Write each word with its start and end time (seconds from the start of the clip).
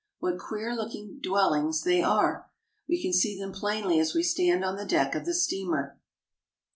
What 0.17 0.39
queer 0.39 0.75
looking 0.75 1.19
dwellings 1.21 1.83
they 1.83 2.01
are! 2.01 2.49
We 2.89 2.99
can 2.99 3.13
see 3.13 3.37
them 3.37 3.51
plainly 3.51 3.99
as 3.99 4.15
we 4.15 4.23
stand 4.23 4.65
on 4.65 4.75
the 4.75 4.83
deck 4.83 5.13
of 5.13 5.25
the 5.25 5.33
steamer. 5.35 5.99